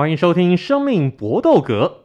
[0.00, 2.04] 欢迎收听《生命搏斗格》。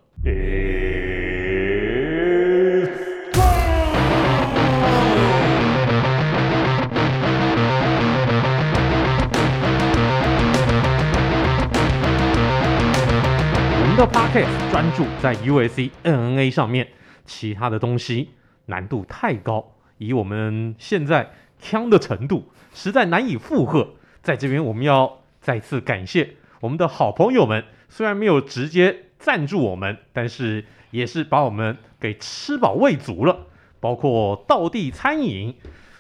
[13.80, 16.90] 我们的 Podcast 专注在 UFC MMA 上面，
[17.24, 18.32] 其他的东西
[18.66, 23.92] 难度太高，以我们现在强的程度，实在难以负荷。
[24.22, 27.64] 在这边，我们要再次感谢我们的好朋友们。
[27.90, 33.48] 虽然没有直接赞助我们，但是也是把我们给吃饱喂足了。
[33.80, 35.54] 包括道地餐饮，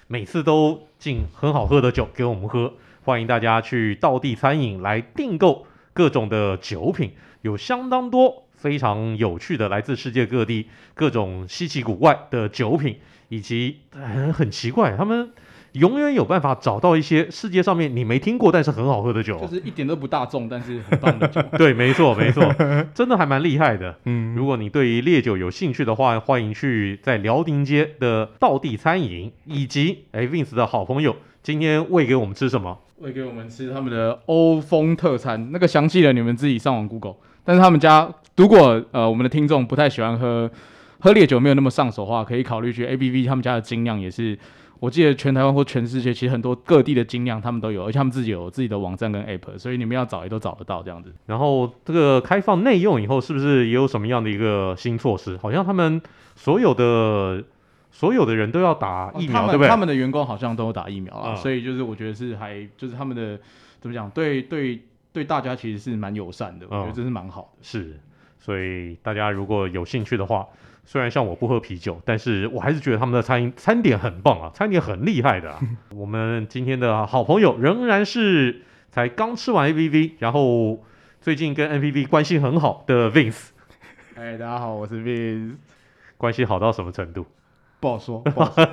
[0.07, 2.73] 每次都进很好喝的酒给我们喝。
[3.03, 12.99] 欢迎大家去道地餐饮来订购各种的酒品，有相当多非常有趣的来自世界各地各种稀奇古怪的酒品，
[13.29, 15.31] 以及很很奇怪他们。
[15.79, 21.41] 永远有办法找到一些世界上面你没听过但是很好喝的酒，就是一点都不大众，但是很棒的酒。
[21.57, 22.43] 对，没错，没错，
[22.95, 23.95] 真的还蛮厉害的。
[24.05, 32.79] 嗯，如果你对于烈酒有兴趣的话，欢迎去在辽宁街的道地餐饮，以及哎 Vince 的好朋友，今天喂给我们吃什么？
[32.99, 35.51] 喂给我们吃他们的欧风特餐。
[35.51, 37.15] 那个详细的你们自己上网 Google。
[37.43, 40.49] 但是他们家如果呃我们的听众不太喜欢喝
[40.99, 44.39] 喝烈酒，没有那么上手的话，可以考虑去 ABV 他们家的精酿也是。
[44.79, 51.13] 我记得全台湾或全世界，其实很多各地的精酿他们都有，而且他们自己有自己的网站跟 App，所以你们要找也都找得到这样子。
[51.25, 55.37] 然后这个开放内用以后，是不是也有什么样的一个新措施？
[55.37, 56.01] 好像他们
[56.35, 57.43] 所有的
[57.89, 59.69] 所有的人都要打疫苗，哦、对不对？
[59.69, 63.39] 他们的员工好像都有打疫苗啊，嗯、所以就是我觉得是还就是他们的
[63.79, 64.81] 怎么讲，对对
[65.13, 67.59] 对大家其实是蛮友善的，嗯、我觉得这是蛮好的。
[67.61, 67.99] 是，
[68.39, 70.45] 所以大家如果有兴趣的话。
[70.85, 75.59] 虽然像我不喝啤酒，但是我还是觉得他们的餐餐点很棒啊，餐点很厉害的啊。
[75.95, 78.61] 我们今天的好朋友仍然是
[78.91, 80.83] 才刚吃完 ABV，然后
[81.19, 83.47] 最近跟 N P V 关系很好的 Vince。
[84.15, 85.55] 哎，大家好，我是 Vince。
[86.17, 87.25] 关系好到什么程度？
[87.79, 88.19] 不好说。
[88.19, 88.63] 不好说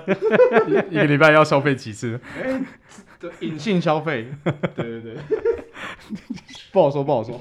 [0.90, 2.20] 一个礼拜要消费几次？
[2.40, 2.60] 哎，
[3.40, 4.28] 隐性消费。
[4.76, 5.16] 对对对。
[6.72, 7.40] 不好说，不好说。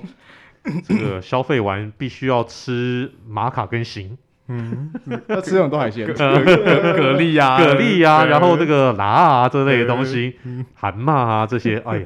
[0.87, 4.17] 这个消费完必须要吃玛卡跟行。
[4.47, 4.91] 嗯，
[5.27, 10.35] 要吃很多海鲜，蛤蜊呀、蛤蜊呀，然后那个辣啊这类的东西，
[10.75, 12.05] 蛤蟆啊这些， 哎呦，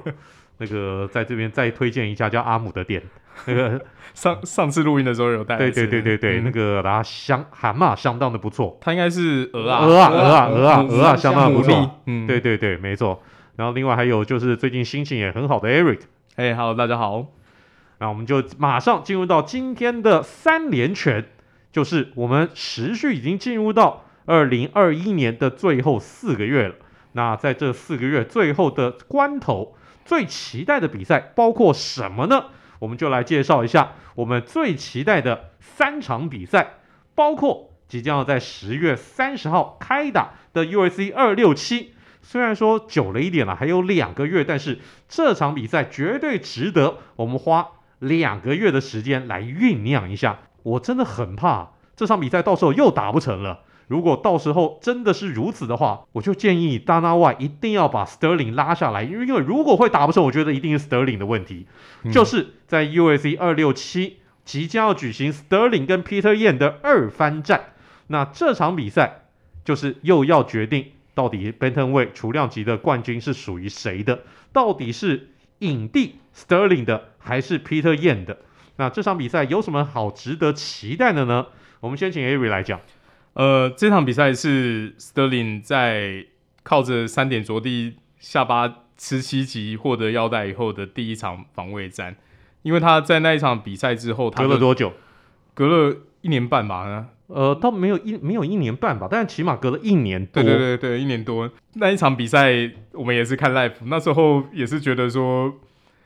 [0.60, 3.02] 那个在这边再推荐一家叫阿姆的店，
[3.46, 3.82] 那个
[4.14, 9.86] 上上次录音的时候有带，对对对对对，那个辣香蛤蟆相当的不错，它应该是鹅啊。
[9.86, 13.22] 鹅啊鹅啊鹅啊鹅啊相当不错，嗯，对对对，没错。
[13.56, 16.02] 然后另外还有就是最近心情也很好的 Eric，
[16.36, 17.26] 哎，Hello，大家好，
[18.00, 21.26] 那我们就马上进入到今天的三连拳。
[21.76, 26.76] 就是我们时序已经进入到二零二一年的最后四个月了。
[27.12, 29.76] 那在这四个月最后的关头，
[30.06, 32.46] 最期待的比赛包括什么呢？
[32.80, 36.76] 我们就来介绍一下我们最期待的三场比赛，
[37.14, 41.94] 包括即将要在十月三十号开打的 U.S.C 二六七。
[42.22, 47.68] 虽然说久了一点了，还有两个月，但是这场比赛绝对值得我们花
[48.00, 50.40] 两个月的时间来酝酿一下。
[50.66, 53.62] 我真的很怕这场比赛到时候又打不成了。
[53.88, 61.68] 如果到时候真的是如此的话，我就建议 Dana White 一定要把 Sterling 拉下来，因为因为如果会打不成，我觉得一定是 Sterling 的问题。
[62.02, 67.74] 嗯、就是在 U S C 二六七即将要举行 Sterling 跟 Peter Yan 的二番战，
[68.08, 69.26] 那这场比赛
[69.64, 74.22] 就是又要决定到底 Bantamweight 重量级的冠军是属于谁的，
[74.52, 78.38] 到底是影帝 Sterling 的还是 Peter Yan 的？
[78.78, 81.48] 那这场比赛有什么好值得期待的呢？
[81.80, 82.80] 我们先请 Avery 来讲。
[83.34, 86.26] 呃，这场比赛是 Sterling 在
[86.64, 92.16] 靠着三点着地下巴吃七级获得腰带以后的第一场防卫战，
[92.64, 94.94] 因为他在那一场比赛之后，他隔了多久？
[95.54, 97.08] 隔了一年半吧？
[97.28, 100.42] 呃，倒没有一没有一年半吧，但是起码隔了一年多。
[100.42, 101.50] 对对对对，一年多。
[101.74, 105.54] 那一场比赛我们也是看 live，那时候也是觉得说，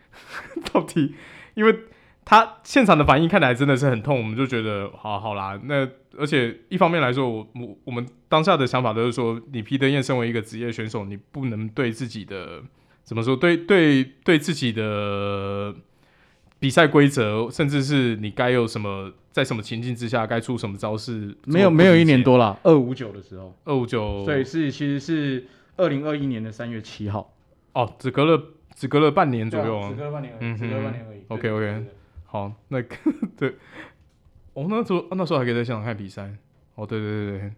[0.73, 1.15] 到底
[1.53, 1.75] 因为。
[2.29, 5.59] 他现场的反应看来真的是很痛，我们就觉得好好啦。
[5.63, 12.61] 那而且一方面来说，我我我们当下的想法都是说，你皮德燕身为一个职业选手，你不能对自己的
[13.03, 15.73] 怎么说，对对对自己的
[16.59, 27.33] 比赛规则，甚至是你该有什么，在什么情境之下该出什么招式，没有没有一年多了，二五九的时候，二五九，对是其实是二零二一年的三月七号，
[27.73, 28.39] 哦，只隔了
[28.75, 31.21] 只隔了半年左右，啊，只隔了半年而已，嗯，只隔了半年而已。
[31.29, 31.85] OK OK。
[32.31, 32.95] 好，那个
[33.35, 33.55] 对，
[34.53, 36.29] 我、哦、那时候那时候还可以在现场看比赛。
[36.75, 37.51] 哦，对对对对，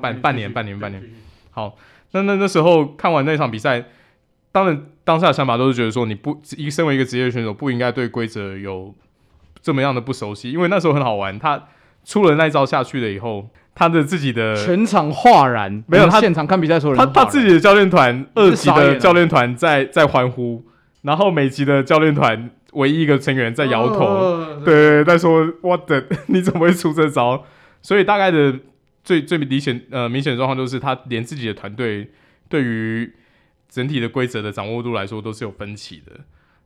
[0.00, 1.02] 半半年半年半年。
[1.50, 1.76] 好，
[2.12, 3.84] 那那那时候看完那场比赛，
[4.52, 8.94] 当然当下的想法都是觉得说，你不一身为一个职业选手，不应该对规则有
[9.60, 11.64] 这么样的不熟悉，因为那时候很好玩，他
[12.04, 20.64] 出了那招下去了以后，他的自己的全场哗然，没有他现场看比赛所有人，他他自己的教练团二级的教练团在在欢呼，
[21.02, 27.44] 然后美籍的教练团唯一一个成员在摇头，哦、对，在说 What the， 你怎么会出这招？
[27.82, 28.58] 所以大概的
[29.04, 32.10] 最最明显呃明显的状况就是他连自己的团队
[32.48, 33.12] 对于
[33.68, 36.12] 整体的规则的掌握度来说都是有分歧的。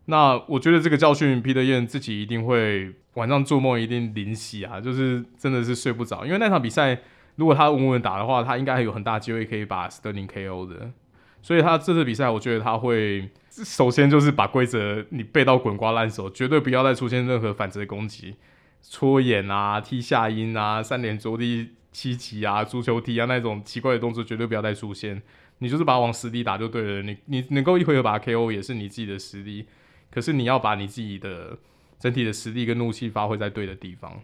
[0.07, 6.99] 那我觉得这个教训，Peter Yan 自己一定会晚上做梦一定灵犀啊，就是真的是睡不着，因为那场比赛
[7.37, 10.91] 如果他稳稳打的话，他应该还有很大机会可以把 Sterling KO 的。
[11.43, 18.37] 所以他这次比赛，我觉得他会首先就是把规则你背到滚瓜烂熟，绝对不要再出现任何反折攻击、
[18.83, 25.23] 戳眼啊、踢下阴啊、三连着地七级啊、足球踢啊那种奇怪的动作，绝对不要再出现。
[25.59, 27.03] 你就是把它往死里打就对了。
[27.03, 29.67] 你你能够一回合把它 KO 也是你自己的实力。
[30.11, 31.57] 可是你要把你自己的
[31.99, 34.23] 整体的实力跟怒气发挥在对的地方。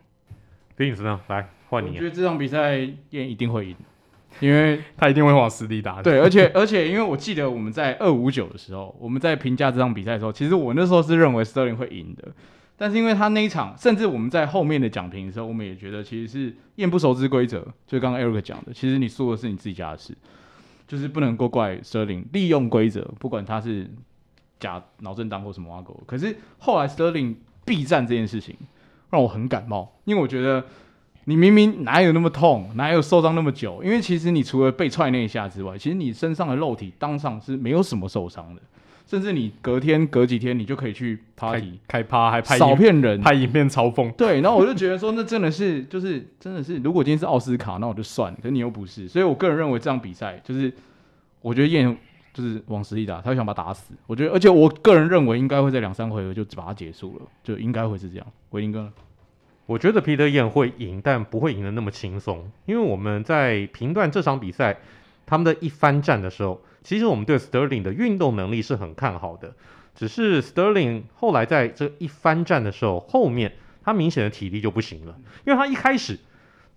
[0.76, 1.20] Vince 呢？
[1.28, 1.90] 来换你。
[1.90, 2.78] 我觉得这场比赛
[3.10, 3.76] 燕一定会赢，
[4.40, 6.02] 因为他一定会往死里打。
[6.02, 12.28] 对，而且而且，因为我记得我们在二五九的时候，我们在评价这场比赛的时候，其实我那时候是认为 Sterling 会赢的。
[12.76, 17.66] 但是因为他那一场，甚至我们在后面的讲评的时候，我们也觉得其实是验不熟知规则。
[17.86, 20.16] 就刚刚 Eric 讲的，其实你输的是你自己家的事，
[20.86, 23.90] 就是不能够怪 Sterling 利用规则，不管他是。
[24.58, 27.34] 假脑震荡或什么挖狗，可是后来 Sterling
[27.66, 28.56] 避战这件事情
[29.10, 30.64] 让我很感冒，因为我觉得
[31.28, 33.82] 你明明哪有那么痛，哪有受伤那么久？
[33.82, 38.62] 因为其实你除了被踹那一下之外，其实你身上的肉体当场是没有什么受伤的，
[39.06, 44.10] 甚至你隔天隔几天你就可以去 party 开，开趴，还拍少骗人，拍影片嘲讽。
[44.12, 50.72] 对，然后我就觉得说，那真的是就是真的是，如果今天是奥斯卡，那我就算了，可是你又不是，所以我个人认为这场比赛就是
[51.42, 51.96] 我觉得燕。
[52.36, 53.94] 就是往死里打，他会想把他打死。
[54.06, 58.26] 我觉得，而且我个人认为，应该会在两三回合就把他结束了，就应该会是这样。
[58.50, 58.92] 维林哥呢？
[59.66, 62.50] 我觉得皮特燕会赢，但不会赢得那么轻松。
[62.64, 64.78] 因为我们在评断这场比赛
[65.26, 69.54] 他们的一番战的时候，其实我们对 Sterling 的运动能力是很看好的。
[69.94, 73.54] 只是 Sterling 后来在这一番战的时候，后面
[73.84, 76.18] 他明显的体力就不行了，因为他一开始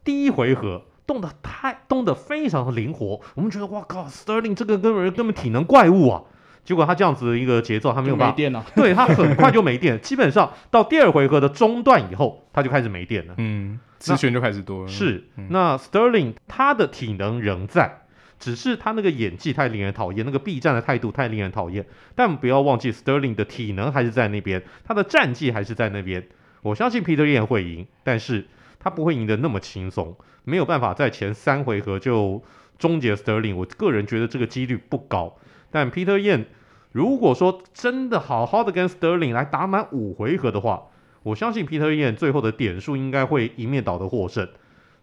[0.04, 0.84] 第一回合。
[1.10, 6.22] 动得太动得非常的灵活，我们觉得哇靠，Sterling 这个根本根本体能怪物啊！
[6.70, 13.34] 结果他这样子的一个节奏，他没有办电了，对他很快就没电，基本上到第二回合的中段以后，他就开始没电了。
[13.38, 14.88] 嗯，资源就开始多了。
[14.88, 18.02] 是，嗯、那 Sterling 他的体能仍在，
[18.38, 21.84] 只是他那个演技太令人讨厌，那个 B 站的态度太令人讨厌。
[22.14, 26.28] 但不要忘记，Sterling 的体能还是在那边，他的战绩还是在那边。
[26.62, 28.46] 我相信 Peter Yan 会赢，但是
[28.78, 30.16] 他不会赢得那么轻松。
[30.44, 32.44] 没有办法在前三回合就
[32.78, 35.36] 终结 Sterling，我个人觉得这个几率不高。
[35.72, 36.46] 但 Peter Yan
[36.92, 40.84] 如果说真的好好的跟 Sterling 来打满五回合的话，
[41.24, 44.48] 我相信 Peter Yan 最后的点数应该会一面倒的获胜。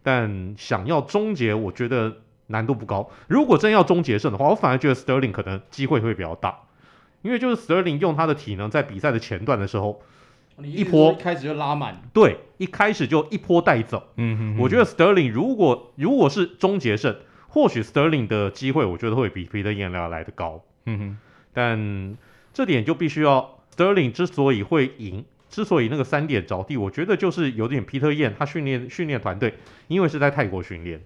[0.02, 2.16] 但想要终结，我觉得
[2.48, 3.10] 难度不高。
[3.28, 6.60] 如果真要终结胜的话，我反而觉得 Sterling 可能机会会比较大，
[7.22, 10.02] 因为就是 Sterling 用他的体能在比赛的前段的时候。
[10.62, 14.02] 一波一开始就拉满，对，一开始就一波带走。
[14.16, 17.14] 嗯哼，哼，我觉得 Sterling 如果如果是终结胜，
[17.48, 20.62] 或许 Sterling 的机会，我觉得会比 Peter Yan 要来的高。
[20.86, 21.18] 嗯哼，
[21.56, 22.18] 但
[22.52, 29.54] 这点就必须要 Sterling 之所以会赢，之所以那个三点着地，我觉得就是有点 Peter Yan 他训练训练团队，
[29.88, 31.00] 因为是在泰国训练，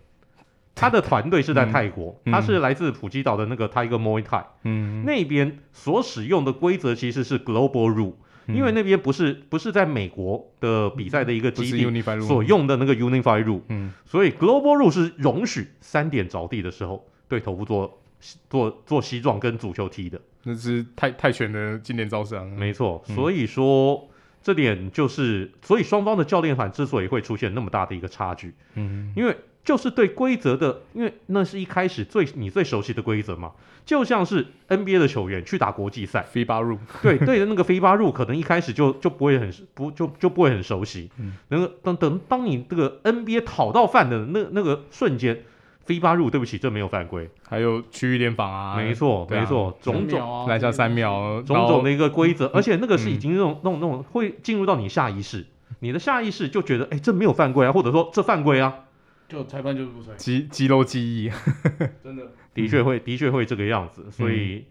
[0.74, 8.14] 他的团队是在泰国，嗯、他是来自普吉岛的那个 Tiger Muay Thai，嗯哼，那边所使用的规则其实是 Global Rule。
[8.48, 17.99] 因为那边不是不是在美国的比赛的一个基地所用的那个 Unified Rule，嗯，所以 Global Rule 是容许三点着地的时候对头部做
[18.48, 22.44] 做做西撞跟足球踢的，那是泰泰拳的经典招式啊。
[22.44, 24.08] 没错，所以说、嗯、
[24.42, 29.36] 这点就是，所以双方的教练团之所以会出现那么大的一个差距，嗯，因为。
[29.62, 33.52] 就是对规则的，因为那是一开始最你最熟悉的规则嘛，
[33.84, 45.44] 就像是 NBA 的球员去打国际赛，FIBA rule，对对的那个 FIBA rule，可能一开始就就不会很不就就不会很熟悉，嗯，那个等等当你这个 NBA 讨到饭的那那个瞬间
[45.90, 55.46] ，FIBA rule，对不起，这没有犯规，还有区域联防啊，没错、啊、没错，种种来下三秒，种种的一个规则，而且那个是已经那种那种那种会进入到你下意识，
[55.80, 58.84] 你的下意识就觉得，哎，这没有犯规啊，或者说这犯规啊。
[59.28, 61.30] 就裁判就是不吹，肌肌肉记忆，
[62.02, 62.24] 真的。
[62.52, 64.64] 的确会的确会这个样子，所以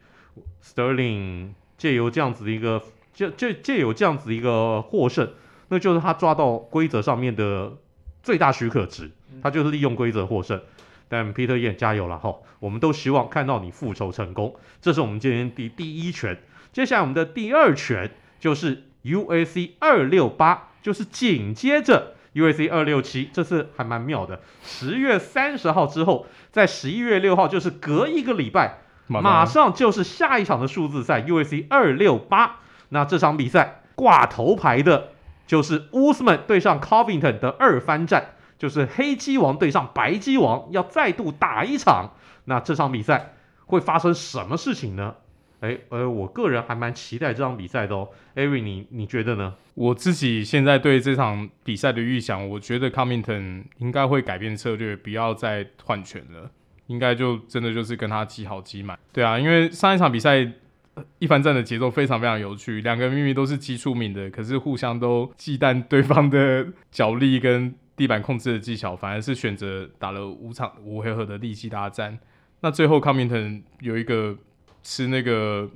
[0.62, 2.84] Sterling 借由这样子的一个
[3.14, 5.32] 借借借由这样子一个获胜，
[5.70, 7.78] 那就是他抓到规则上面的
[8.22, 9.10] 最大许可值，
[9.42, 10.62] 他就是利用规则获胜。
[11.10, 14.56] 但 Peter Yan 加油了哈，我们都希望看到你复仇成功。
[14.82, 16.38] 这是我们今天第第一拳，
[16.72, 24.40] 接下来我们的第二拳就是 UAC 二六八就是紧接着 UAC 二六七，这次还蛮妙的。
[24.64, 32.60] 十月三十号之后，在十一月六号，就是隔一个礼拜，马上就是下一场的数字赛 UAC 二六八。
[32.90, 35.10] 那这场比赛挂头牌的
[35.48, 42.12] 就是乌斯曼对上 Covington 的二番战，就是黑鸡王对上白鸡王，要再度打一场。
[42.46, 43.34] 那这场比赛
[43.66, 45.16] 会发生什么事情呢？
[45.62, 48.08] 哎，呃，我个人还蛮期待这场比赛的哦。
[48.36, 49.56] Avery，你你觉得呢？
[49.76, 56.50] 我自己现在对这场比赛的预想，我觉得 Covington 应该会改变策略，不要再换拳了，
[56.88, 58.98] 应该就真的就是跟他挤好挤满。
[59.12, 60.50] 对啊，因为上一场比赛
[60.96, 72.18] 呃一番战的节奏非常非常有趣，两个人明明都是击出名的，可是互相都忌惮对方的 脚力跟地板控制的技巧，反而是选择打了五场五回合的力气大战。
[72.62, 74.36] 那最后康明腾有一个。
[74.82, 75.70] 吃那个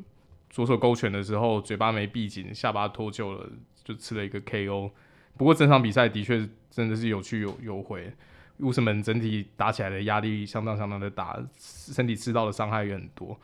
[0.50, 3.50] 左手勾拳的时候，嘴巴没闭紧，下巴脱臼了，
[3.84, 4.90] 就吃了一个 KO。
[5.36, 8.14] 不过整场比赛的确真的是有趣有有回，
[8.60, 13.38] 乌斯曼整体打起来的压力相当相当的大，身体吃到的伤害也很多。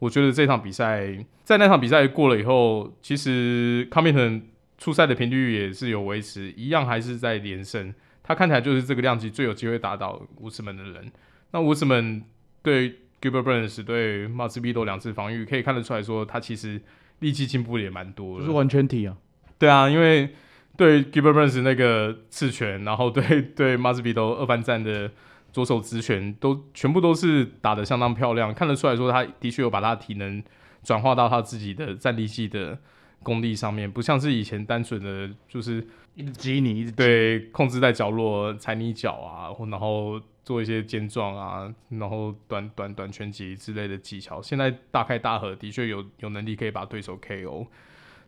[0.00, 4.42] 我觉得这场比赛在那场比赛过了以后，其实康明腾
[4.76, 7.94] 出赛的频率也是有维持，一样还是在连胜。
[8.24, 11.12] 他看起来就是这个量级最有机会打倒乌斯门的人。
[11.52, 12.24] 那乌斯门
[12.60, 12.96] 对。
[13.24, 16.78] Gilbert Burns 对 Masvidal 两次防御，可以看得出来说他其实
[17.20, 19.16] 力气进步也蛮多的，就是完全体啊。
[19.58, 20.34] 对啊，因为
[20.76, 25.10] 对 Gilbert Burns 那个刺拳，然后对 对 Masvidal 二番战的
[25.54, 30.42] 左手直拳，都全部都是打得相当漂亮，看得出来说他的确有把他的体能
[30.82, 32.78] 转化到他自己的战力系的
[33.24, 40.20] 功力上面，不像是以前单纯的就是一直击你，一直对控制在角落踩你脚啊，然后。
[40.44, 47.66] 做一些肩撞啊，然后短短短拳击之类的技巧，现在大开大合，的确有有能力可以把对手 KO。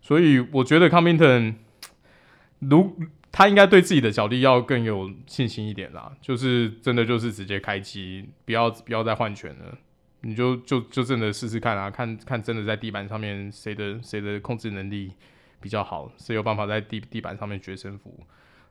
[0.00, 1.56] 所以我觉得 Covington
[2.60, 2.96] 如
[3.30, 9.76] 他应该对自己的脚力要更有信心一点啦，就是真的就是直接开机，不要不要再换拳了，
[10.26, 15.12] 你就就就真的试试看啊，看看真的在地板上面谁的谁的控制能力
[15.60, 18.12] 比较好，谁有办法在地地板上面决胜负，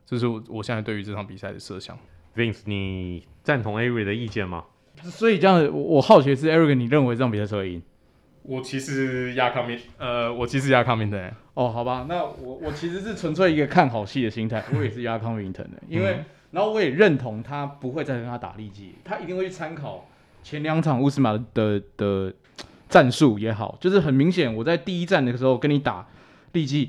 [0.04, 1.98] 这是我我现在对于这场比赛的设想。
[2.36, 4.64] Vince，你赞同 Avery 的意见吗？
[5.02, 7.82] 所以这样，我我好奇是 Avery，你认为这场比赛谁会赢？
[8.42, 11.32] 我其实压康明，呃，我其实压康明的。
[11.54, 20.06] 哦，好吧，那我我其实是纯粹一个看好戏的心态，我也是压康明腾的，因为、嗯、然后我也认同他不会再跟他打力技，他一定会去参考
[20.46, 22.32] 前两场乌斯马的的
[22.88, 26.06] 战术也好，就是很明显，我在第一战的时候跟你打
[26.52, 26.88] 力技。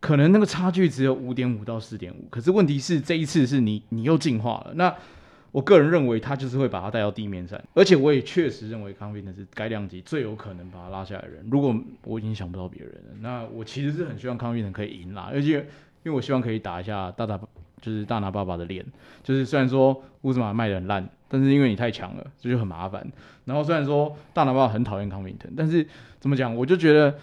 [0.00, 4.72] 可能那个差距只有五点五到四点五，可是问题是这一次是你你又进化了。
[4.76, 4.94] 那
[5.52, 11.46] 我个人认为他就是会把他带到地面上，而且我也确实认为康宾的是该量级最有可能把他拉下来的人。
[11.50, 15.58] 如果我已经想不到别人了，那我其实是很希望康宾可以赢啦，而且
[16.04, 17.38] 因为我希望可以打一下大大
[17.84, 18.84] 就是大拿爸爸的脸，
[19.22, 23.06] 就是虽然说乌兹马卖的很烂，但是因为你太强了，这就很麻烦。
[23.44, 25.86] 然后虽然说大拿爸爸很讨厌康明腾，但是
[26.20, 27.14] 怎么讲，我就觉得。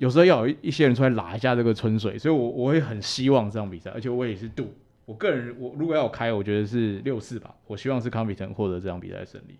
[0.00, 9.54] 有时候要有一些人出来拉一下这个春水，所以我我会很希望这场比赛，而且我也是赌，我个人我如果要开，我觉得是六四吧，我希望是康比腾获得这场比赛的胜利。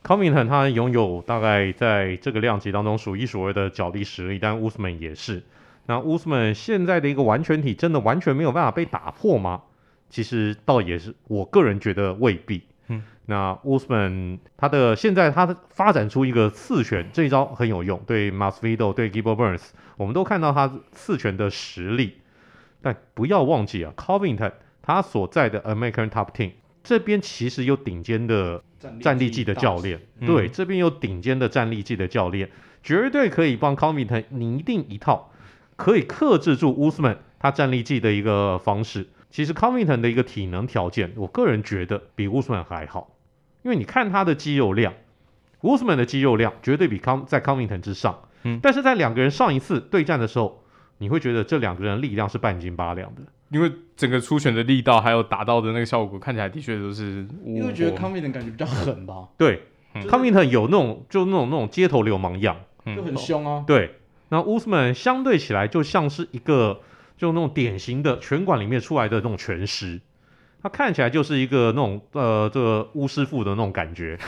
[0.00, 5.42] 康比腾他拥有大概在这个量级当中数一数二的脚力实力，但乌斯曼也是。
[5.86, 9.62] 那乌斯曼现在的一个完全体真的完全没有办法被打破吗？
[10.12, 12.62] 其实倒也是，我个人觉得未必。
[12.88, 19.62] 嗯那 Usman 他的现在他发展出一个刺拳这一招很有用，对 Masvidal 对 Gilbert Burns，
[19.96, 22.18] 我们都看到他刺拳的实力。
[22.82, 24.52] 但不要忘记啊，Covington
[24.82, 26.50] 他所在的 American Top Team
[26.82, 28.60] 这边其实有顶尖的
[29.00, 32.50] 战力技的教练，对，这边有顶尖的战力技的教练，
[32.82, 35.30] 绝对可以帮 Covington 拟定一套
[35.76, 39.06] 可以克制住 Usman 他战力技的一个方式。
[39.32, 43.16] 其实 Covington 的一个体能条件，我个人觉得比乌斯曼还好，
[43.62, 44.92] 因为你看他的肌肉量，
[45.62, 50.62] 乌斯曼的肌肉量绝对比康在 Covington 之上，嗯，但是在两个人上一次对战的时候，
[50.98, 59.62] 你会觉得这两个人力量是半斤八两的，因为整个出拳的力道还有打到的那个效果，看起来的确都是，因为觉得 Covington 感觉比较狠吧， 对
[59.94, 63.94] ，Covington 有那种就那种那种街头流氓样，就很凶啊，对，
[64.28, 66.80] 那乌斯曼相对起来就像是一个。
[67.22, 70.00] 就那种典型的拳馆里面出来的那种拳师，
[70.60, 74.18] 他看起来就是一个那种呃这个巫师傅的那种感觉，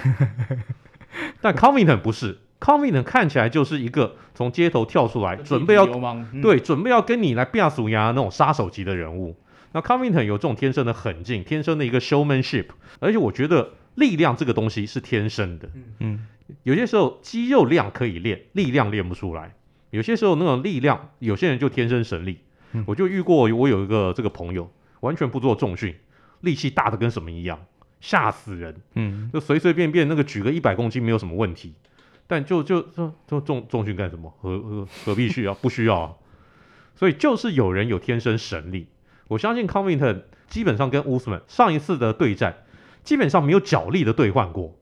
[1.43, 9.35] 但 Covington 不是，Covington 看起来就是一个从街头跳出来，准备要、嗯、对准备要跟你来变数牙那种杀手级的人物。
[9.73, 12.67] 那 Covington 有这种天生的狠劲，天生的一个 showmanship，
[13.01, 16.29] 而且我觉得力量这个东西是天生的，嗯，
[16.63, 19.49] 有些时候肌肉量可以练，力量练不出来；
[19.91, 22.39] 有些时候那种力量，有些人就天生神力。
[22.75, 25.95] 嗯、我就遇过，我有一个这个朋友，完全不做重训，
[26.41, 27.65] 力气大的跟什么一样，
[28.01, 28.75] 吓死人。
[28.95, 31.73] 嗯，就随随便便那个举个一百公斤没有什么问题，
[32.27, 34.35] 但就就就就重重训干什么？
[34.41, 35.55] 何何何必需要？
[35.55, 36.15] 不需要啊。
[36.97, 38.89] 所以就是有人有天生神力。
[39.29, 42.65] 我相信 Covington 基本上跟 Usman 上一次的对战，
[43.03, 44.77] 基本上没有脚力的兑换过。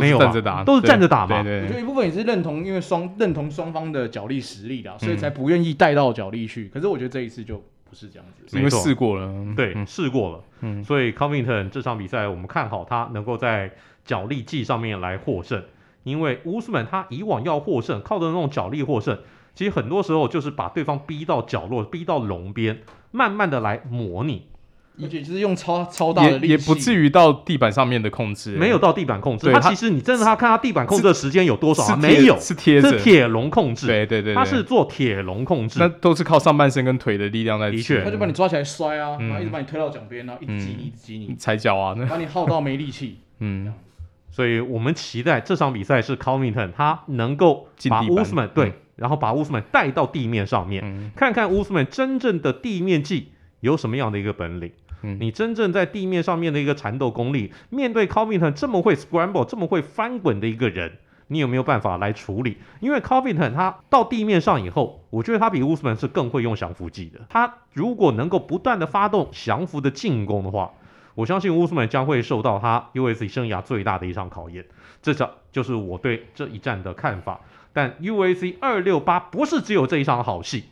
[0.00, 1.42] 都是站着打，都是站着打嘛。
[1.42, 6.68] 对对，我觉得一部分也是认同，因为双认同双方的脚力实力的，所以才不愿意带到脚力去。
[6.68, 10.40] 可是我觉得这一次就不是这样子，因为试过了，对，试过了。
[10.60, 13.70] 嗯，所以 Covington 这场比赛我们看好他能够在
[14.04, 15.62] 脚力技上面来获胜，
[16.02, 19.18] 因为乌斯曼他以往要获胜，靠着那种脚力获胜，
[19.54, 24.46] 其实很多时候就是把对方逼到角落，逼到笼边，慢慢的来模拟。
[25.02, 29.52] 而且就是用超超大的力气，也不至于到地板上面的控制，没有到地板控制。
[29.52, 31.82] 他其实你真的他看他地板控制的时间有多少？
[31.82, 33.88] 是没有，是贴着，是铁笼控制。
[33.88, 37.70] 对对对，他是做铁笼控制，那都是靠上半身跟腿的力量在。
[37.70, 43.18] 的确，他就把你抓起来摔啊，然后一直把你推到脚边，然后一直挤你，一直挤你，踩脚啊， 把你耗到没力气。
[43.40, 43.72] 嗯，
[44.30, 54.70] 所以我们期待这场比赛是 Covington 他能够把乌斯曼对，然后把 Usman 带到地面上面，看看 Usman 真正的地面技有什么样的一个本领。
[55.20, 60.92] 你真正在地面上面的一个缠斗功力，面对 Covington 这么会 scramble、这么会翻滚的一个人，
[61.26, 62.56] 你有没有办法来处理？
[62.80, 67.20] 因为 Covington 他到地面上以后，我觉得他比 Usman 是更会用降服技的。
[67.28, 70.72] 他如果能够不断的发动降服的进攻的话，
[71.14, 74.64] 我相信 Usman 将会受到他 UFC 生涯最大的一场考验。
[75.02, 77.40] 这场就是我对这一战的看法。
[77.72, 80.64] 但 UFC 二六八不是只有这一场好戏，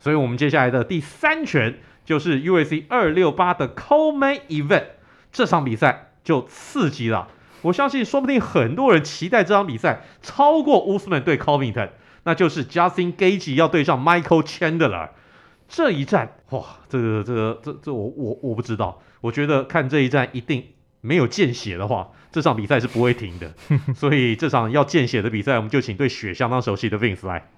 [0.00, 1.78] 所以我们接下来的第三拳。
[2.08, 4.84] 就是 UFC 二六八的 c o l m a n Event，
[5.30, 7.28] 这场比赛就刺激了。
[7.60, 11.90] 我相信，说不定很多人期待这场比赛超过乌斯曼对 Covington，
[12.22, 15.10] 那就是 Justin Gage 要对上 Michael Chandler
[15.68, 16.32] 这一战。
[16.48, 19.02] 哇，这个这个这这我我我不知道。
[19.20, 20.64] 我觉得看这一战一定
[21.02, 23.52] 没有见血的话，这场比赛是不会停的。
[23.94, 27.50] 所以这场要见血的比赛，我们就请对血相当熟悉的 Vince 来。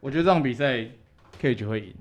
[0.00, 0.86] 我觉得这场比赛
[1.42, 1.94] Gaethje 会赢。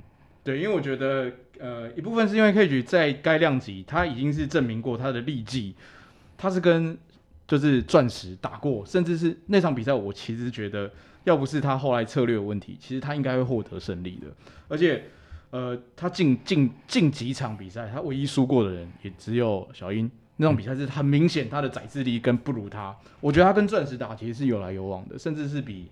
[0.48, 1.30] 对，因为我觉得。
[1.60, 5.74] 呃，一部分是因为 Cage 在该量级他已经是证明过他的力技，
[6.38, 6.96] 他是跟
[7.48, 10.88] 就是钻石打过，甚至是那场比赛，我其实觉得
[11.24, 14.28] 要不是他后来策略有问题，其实他应该会获得胜利的。
[14.68, 15.06] 而且，
[15.50, 20.08] 呃，他近近近几场比赛，他唯一输过的人也只有小英。
[20.36, 25.90] 那场比赛是很明显他的宰制力跟不如他，我觉得他跟钻石打其实是有来有往的，甚至是比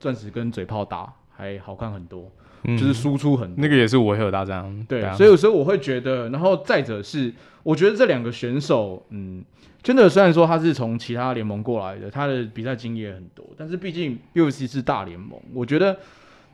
[0.00, 2.32] 钻石跟嘴炮打还好看很多。
[2.64, 9.44] 就是输出很多、嗯，那个也是维和大战，对，所以有时候我会觉得，然后再者是，我觉得这两个选手，嗯，
[9.82, 15.96] 真的虽然说他是从其他联盟过来的，他的比赛经验也很多，但是毕竟 UFC 是大联盟，我觉得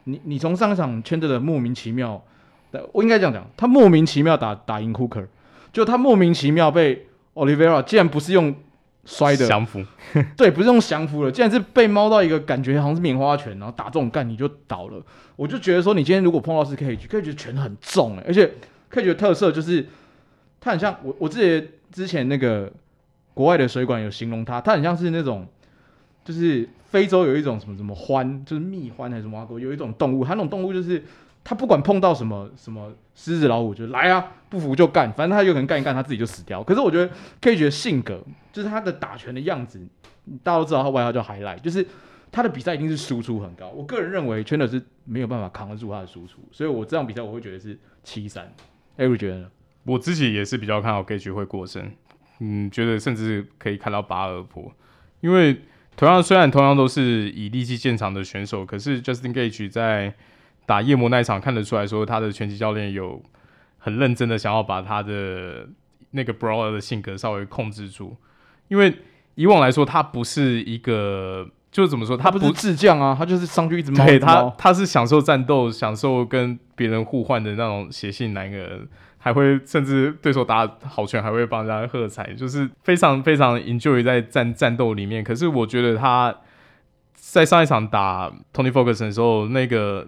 [0.05, 2.23] 你你从上一场 Chandler 的莫名其妙，
[2.93, 5.27] 我应该这样讲，他莫名其妙打打赢 Hooker，
[5.73, 8.55] 就他莫名其妙被 Oliveira 竟然不是用。
[9.07, 9.85] 摔的降服，
[10.37, 15.03] 对，不是用降服了，竟然是被猫到一个感觉好像是棉花拳，然后打这种干你就倒了。
[15.37, 18.53] 我就觉得说，你今天如果碰到是 Cage，Cage 拳很重哎，而且
[18.91, 19.87] Cage 的特色就是，
[20.61, 22.73] 它很像我我自己之前那个
[23.35, 25.47] 国外的水管有形容它，它很像是那种，
[26.25, 31.03] 就是非洲有一种什么什么獾，就是蜜獾还是什么，有一种动物，它那种动物就是。
[31.47, 36.65] 它不管碰到什么什么狮子老虎，就来啊，不服就干，反正它有可能干一干，它自己就死掉。
[36.65, 37.07] 可是我觉得
[37.39, 38.19] ，Kage 的性格，
[38.51, 39.79] 就是他的打拳的样子，
[40.43, 41.87] 大家都知道他外号叫海赖就是
[42.33, 43.69] 他的比赛一定是输出很高。
[43.69, 48.51] 我个人认为，Chandler 是没有办法扛得住他的输出，所以我这场比赛我会觉得是七三。
[48.97, 49.51] Avery 觉得呢？
[49.85, 51.93] 我自己也是比较看好 Cage 会过胜，
[52.39, 54.73] 嗯，觉得甚至可以看到八二破，
[55.21, 55.61] 因为
[55.97, 60.15] 同样虽然同样都是以力气见长的选手，可是 Justin Gage 在
[60.67, 63.23] 打夜魔那一场看得出来说，他的拳击教练有
[63.79, 65.69] 很认真的想要把他的
[66.11, 68.17] 那个 brawler 的性格稍微控制住，
[68.69, 68.95] 因为
[69.35, 74.07] 以往来说他不是一个，就是怎么说，他不，是智将啊，他就是上去一直骂。
[74.07, 78.89] 对他，他是享受战斗，享受跟别人互换的那种血性男人，
[79.25, 85.25] 还会甚至对手打好拳还会帮人家喝彩，就是非常非常 enjoy 在战战斗里面。
[85.25, 86.37] 可是我觉得他
[87.15, 90.07] 在上一场打 Tony Ferguson 的时候，那个。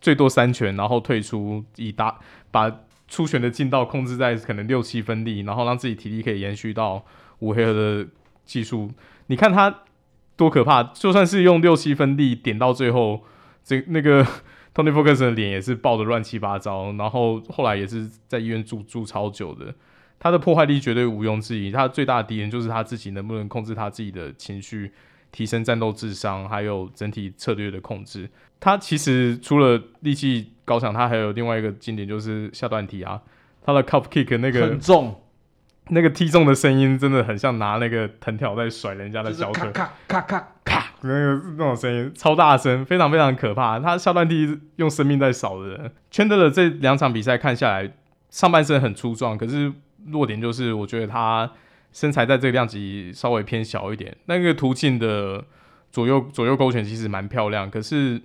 [0.00, 2.18] 最多三拳，然后退出，以打
[2.50, 2.70] 把
[3.08, 7.02] 出拳的劲道控制在可能六七分力，然后让自己体力可以延续到
[7.38, 8.06] 五回合的
[8.44, 8.90] 技术。
[9.28, 9.74] 你看他
[10.36, 10.82] 多可怕！
[10.82, 13.22] 就算是用六七分力点到最后，
[13.62, 14.26] 这那个
[14.74, 19.74] Tony Ferguson 的脸也是爆的乱七八糟，然后后来也是在医院住住超久的。
[20.18, 24.92] 他的破坏力绝对毋庸置疑，他最大的敌人就是他自己能不能控制他自己的情绪。
[25.32, 28.30] 提升战斗智商，还有整体策略的控制。
[28.60, 33.20] 他其实除了力气高强他还有另外一个经典就是下段踢啊，
[33.60, 35.20] 他的 cup kick 那个很重，
[35.88, 40.48] 那个踢中的声音真的很像拿那个藤条在甩人家的小腿，咔咔咔咔，
[41.06, 43.78] 那个那种声音超大声，非常非常可怕。
[43.78, 45.92] 他下段踢用生命在扫的人。
[46.10, 47.92] 圈德的这两场比赛看下来，
[48.30, 49.72] 上半身很粗壮，可是
[50.06, 51.50] 弱点就是我觉得他
[51.92, 54.16] 身材在这个量级稍微偏小一点。
[54.26, 55.44] 那个途径的
[55.92, 58.20] 左右左右勾拳其实蛮漂亮，可是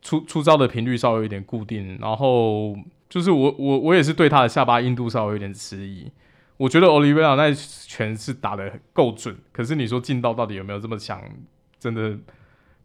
[0.00, 1.98] 出出招的频率稍微有点固定。
[2.00, 2.76] 然后
[3.08, 6.10] 就是我我我也是对他的下巴硬度稍微有点迟疑。
[6.58, 11.20] 我觉得 Olivera 那拳是打的够准，可是你说劲道到底有没有这么强，
[11.82, 12.16] 真的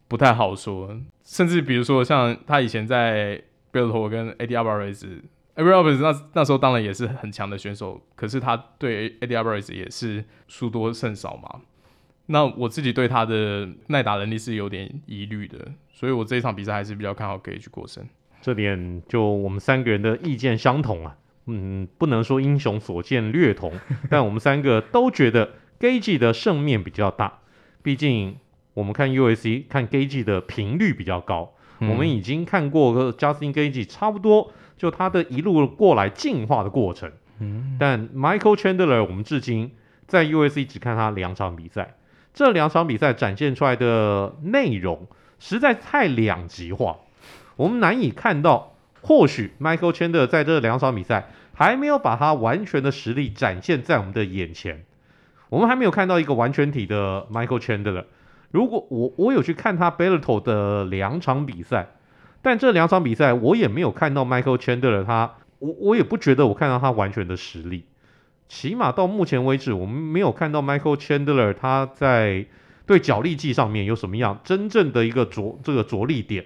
[0.08, 1.00] 不太好说。
[1.24, 3.40] 甚至比如说像他以前在
[3.72, 11.62] Bellator 跟 Eddie Alvarez，Eddie Alvarez 那那时候当然也是很强的选手，可是他对 AD Alvarez 也是输多胜少嘛。
[12.26, 18.04] 那我自己对他的耐打能力是有点疑虑的，所以我这一场比赛还是比较看好 Gage 过胜。
[18.42, 21.16] 这点就我们三个人的意见相同啊。
[21.50, 23.72] 嗯，不能说英雄所见略同，
[24.12, 27.40] 但我们三个都觉得 Gage 的胜面比较大。
[27.82, 28.38] 毕竟
[28.78, 37.12] 我们看 USC 看 Gaethje 的频率比较高，嗯、我们已经看过 Justin Gaethje 差不多就他的一路过来进化的过程。
[37.40, 39.72] 嗯，但 Michael Chandler 我们至今
[40.06, 41.96] 在 USC 只看他两场比赛，
[42.36, 45.08] 这两场比赛展现出来的内容
[45.40, 46.98] 实在太两极化，
[47.56, 48.76] 我们难以看到。
[49.02, 54.84] 或许 Michael Chandler 在这两场比赛还没有把他完全的实力展现在我们的眼前，
[55.50, 58.04] 我们还没有看到一个完全体的 Michael Chandler。
[58.58, 61.90] 如果我我有去看他 Bellator 的两场比赛，
[62.42, 67.86] 但这两场比赛我也没有看到 Michael Chandler 他，我我也不觉得我看到他完全的实力。
[68.48, 72.48] 起码到目前为止，我们没有看到 Michael Chandler 他在
[72.88, 76.44] 对脚力技上面有什么样真正的一个着这个着力点。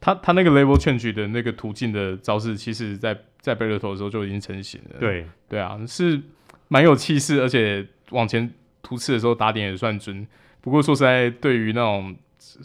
[0.00, 4.96] 他他那个 level change 的那个途径的招式，其实在在贝勒头的时候就已经成型了。
[4.98, 6.20] 对对啊，是
[6.66, 10.26] 蛮有气势，而且往前突刺的时候打点也算准。
[10.64, 12.16] 不过说实在，对于那种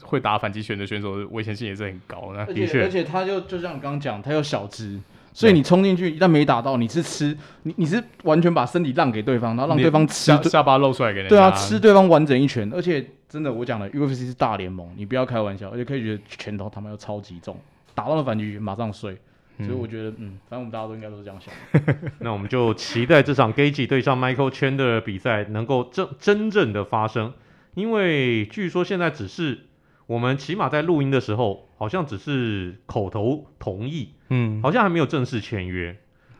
[0.03, 2.31] 会打反击拳的选手，危险性也是很高。
[2.33, 4.97] 的的确，而且他就就像你刚刚讲，他有小只。
[5.33, 11.27] 所以你冲进去，一旦没打到，你是吃你你是完全把身体让给对方，然后让对方吃下下巴露出来给你。
[11.29, 12.69] 对啊，吃对方完整一拳。
[12.73, 15.69] 而且真的，我讲了，UFC 是大联盟，你不要开玩笑。
[15.69, 17.55] 而且可以觉得拳头他妈又超级重，
[17.93, 19.17] 打到了反击拳马上碎。
[19.59, 21.53] 所以我觉得，嗯，反正我们大家都应该都是这样想。
[22.19, 27.33] 那我们就期待这场 Gaethje 对上 Michael Chandler 的比赛能够真真正的发生，
[27.73, 29.65] 因为据说现在只是。
[30.09, 35.99] 我们起码在录音的时候，好像只是口头同意，嗯，好像还没有正式签约。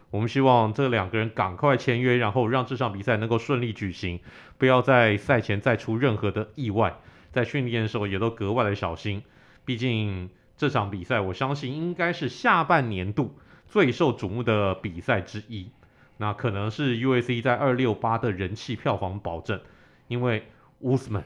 [0.10, 4.22] 我们希望这两个人赶快签约，然后让这场比赛能够顺利举行，
[4.58, 6.96] 不要在赛前再出任何的意外。
[7.32, 9.22] 在训练的时候也都格外的小心，
[9.65, 13.38] 毕竟这场比赛我相信应该是下半年度
[13.68, 15.70] 最受瞩目的比赛之一。
[16.18, 19.62] 那可能是 U A C 在二六八的人气票房保证，
[20.08, 20.48] 因为
[20.80, 21.24] 乌斯曼。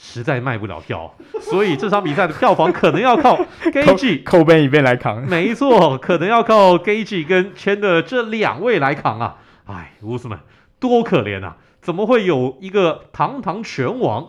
[0.00, 3.36] 实在卖不了票，所以这场比赛的票房可能要靠
[3.72, 5.26] Gaethje 扣边一边来扛。
[5.26, 9.38] 没错，可能要靠 Gaethje 跟 Chandler 这两位来扛啊！
[9.66, 10.38] 哎，乌斯曼
[10.78, 11.56] 多可怜啊！
[11.82, 14.28] 怎么会有一个堂堂拳王？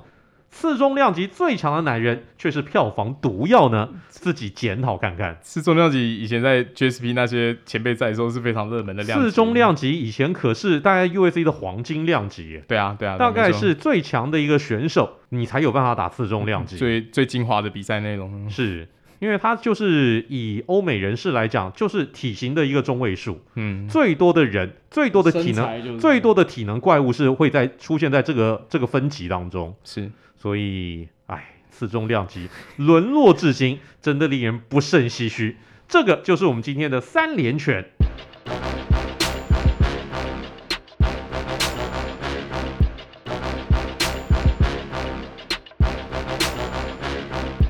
[0.51, 3.89] 次重量级最强的男人却是票房毒药呢？
[4.09, 5.37] 自己检讨看看。
[5.41, 9.25] 次重量级以前在 GSP 那些前辈在的时候是非常热门的量级。
[9.25, 12.61] 次重量级以前可是大概 UFC 的黄金量级。
[12.67, 16.77] 对啊，对啊，大概是最强的一个选手，你才有办法打次重量级。
[16.77, 18.87] 最最精华的比赛内容是
[19.19, 23.39] 因为他就是以欧美人士来讲，就是体型的一个中位数。
[23.55, 29.75] 嗯，最多的人，最多的体能，最多的体能怪物是会在出现在这个这个分级当中。
[29.83, 30.09] 是。
[30.41, 32.47] 所以，哎，次重量级
[32.77, 35.57] 沦落至今，真的令人不胜唏嘘。
[35.87, 37.85] 这个就是我们今天的三连拳。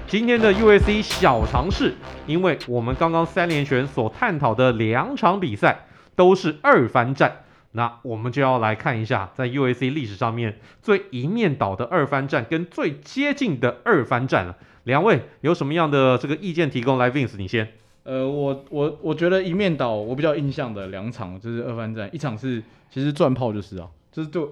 [0.07, 1.95] 今天的 UFC 小尝试，
[2.27, 7.43] 因为我们刚刚三连拳所探讨的两场比赛都是二番战。
[7.71, 14.57] 那我们就要来看一下，在 UAC 历史上面最一面倒的二番战跟最接近的二番战了。
[14.85, 16.97] 两位有什么样的这个意见提供？
[16.97, 17.67] 来，Vince，你先。
[18.03, 23.87] 呃，我我我觉得一面倒，我比较印象的两场就是二番战，一场是其实转炮就是啊。
[24.11, 24.43] 就是对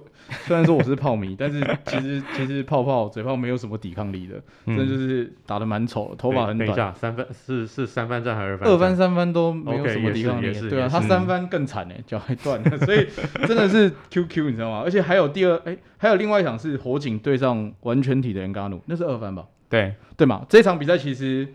[0.46, 6.66] 虽然说我是泡迷， 但是其实其实泡泡嘴炮没有什么抵抗力的，真的、嗯、就是打的蛮丑的，头发很短。
[6.66, 8.68] 等一下，三番是是三番战还是二番？
[8.68, 13.06] 二番三番都没有什么抵抗力，okay, 对啊，他三番更惨哎，脚还断了，所以
[13.46, 14.82] 真的是 QQ 你知道吗？
[14.84, 19.44] 而且还有第二哎、欸，还有另外一场是火警对上完全体的恩加努，那是二番吧？
[19.68, 21.46] 对对嘛，这场比赛其实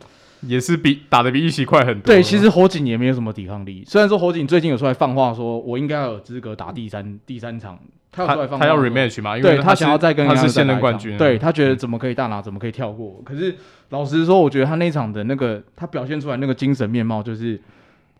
[0.47, 2.05] 也是比打得比预期快很多。
[2.05, 3.83] 对，其实火警也没有什么抵抗力。
[3.87, 7.79] 虽然说火警最近有出来放话，说我应该要有资格打第三第三场。
[8.11, 9.37] 他有出来放话，他要 rematch 嘛？
[9.37, 11.17] 因为他，他想要再跟他是现任冠军。
[11.17, 13.21] 对，他觉得怎么可以大拿，怎么可以跳过？
[13.25, 13.55] 可是
[13.89, 17.59] 老实说，我觉得他那场的那个他表现出来那个精神面貌，就是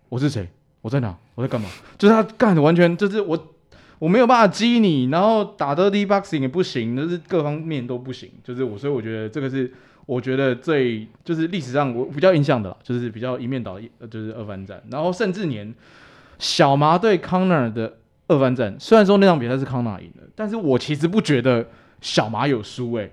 [0.09, 0.49] 我是谁？
[0.81, 1.15] 我在哪？
[1.35, 1.69] 我在干嘛？
[1.97, 3.47] 就是他干的完全就是我。
[3.99, 9.71] 我没有办法激你，然后打 dirty boxing 也不行，就是各方面都不行，就是我，所以我觉得这个是
[10.05, 15.73] 我觉得最就是历史上我比较印象的啦，就是比较一面倒，就是二番战，然后甚至连
[16.39, 21.65] 小麻对康纳的二番战，虽然说那场比赛是康纳赢的，但是我其实不觉得
[22.01, 23.11] 小麻有输诶、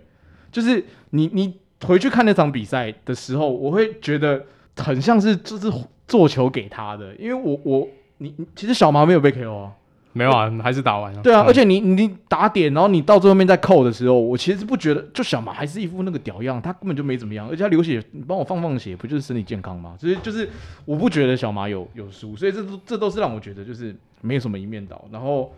[0.51, 4.45] 就是你你回去看那场比赛的时候，我会觉得
[4.77, 5.71] 很像是就是
[6.09, 9.73] 做球给他的，因为我我你其实小麻没有被 KO 啊。
[10.13, 11.23] 没有啊，还是打完了。
[11.23, 19.95] 对啊，嗯、而且你你打点，然后你到最后面再扣的时候，我其实不觉得，就小马还是一副那个屌样，他根本就没怎么样，而且他流血，你帮我放放血，不就是身体健康吗？
[20.01, 20.49] 所以就是
[20.85, 25.55] 我不觉得小马有有输，所以这都这都是让我觉得就是没有什么一面倒，然后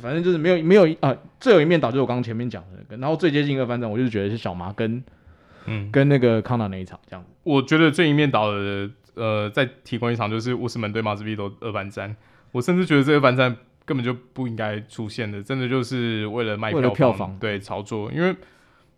[0.00, 5.02] 反正就是没有没有啊，最有一面倒就是我刚刚前面讲的那个，然后最接近二番战，我就是觉得是小马跟
[5.66, 7.22] 嗯跟那个康纳那一场这样。
[7.42, 12.16] 我觉得最一面倒的呃，再提供一场就是乌斯门对马兹比多二番战，
[12.52, 13.54] 我甚至觉得这个番战。
[13.90, 18.08] 根本就不应该出现的，真的就是为了卖票房，票房对炒作。
[18.12, 18.32] 因为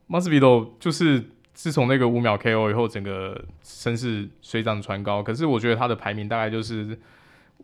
[0.06, 5.22] Masvidal 就是自从那个五秒 KO 以后，整个声势水涨船高。
[5.22, 6.98] 可是我觉得他的排名大概就是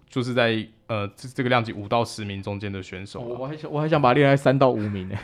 [0.08, 3.20] 就是在呃这这个量级五到十名中间的选手。
[3.20, 5.14] 我还想我还想把他列在三到五名 呢。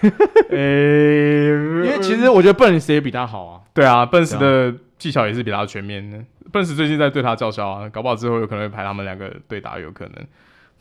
[0.50, 3.62] 因为其实我觉得 Burns 也比他好啊。
[3.72, 6.22] 对啊，Burns 的技巧也是比他全面的。
[6.52, 10.26] Burns 最近在对他叫嚣啊，搞不好之后有可能会排他们两个对打，有可能。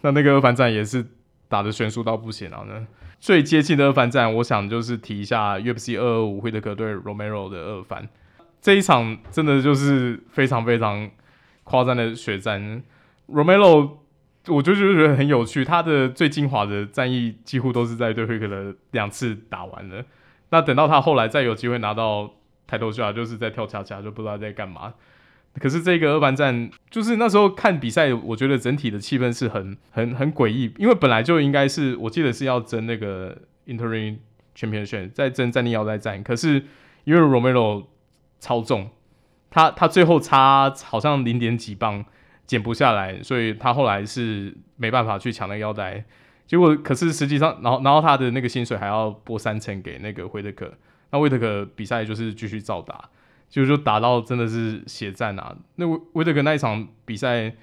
[0.04, 1.06] 那那个二番战也是
[1.48, 2.63] 打得悬殊到不行啊！
[2.68, 2.86] 那
[3.20, 8.10] 最接近的二番战，我想就是提一下 UFC 二二五惠特克对 Romero 的二番，
[8.62, 11.10] 这一场真的就是非常非常
[11.63, 12.84] 夸张的血战。
[13.30, 13.92] Romero
[14.48, 20.04] 我就觉得很有趣，他的最精华的战役几乎都是在对惠特克两次打完了。
[20.50, 22.30] 那等到他后来再有机会拿到
[22.68, 24.94] 抬头下，就是在跳恰恰，就不知道在干嘛。
[25.60, 33.38] 可是这个二番战，就是那时候看比赛，我觉得整体的气氛是很、很、很诡异，因为本来就应该是，我记得是要争那个
[33.68, 34.18] Interim
[34.56, 36.24] Championship，在争战力腰带战。
[36.24, 36.63] 可是
[37.04, 37.86] 因为 Romero
[38.39, 38.89] 超重，
[39.52, 42.04] 他他最后差好像零点几磅
[42.48, 46.04] 减不下来，所以他后来是没办法去抢那个腰带。
[46.48, 50.74] 结果可是实际上，然后然后他的那个薪水还要拨三成给那个惠特克，
[51.12, 53.08] 那惠特克比赛就是继续照打。
[53.54, 55.56] 就就打到真的是血战啊！
[55.76, 57.54] 那威威德格那一场比赛，